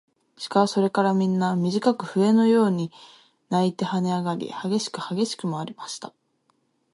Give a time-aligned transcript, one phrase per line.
[0.35, 2.91] 鹿はそれからみんな、みじかく笛のように
[3.51, 6.11] 鳴いてはねあがり、はげしくはげしくまわりました。